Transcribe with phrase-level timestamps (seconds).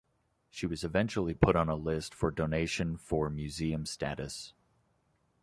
[0.49, 4.51] She was eventually put on a list for donation for museum status.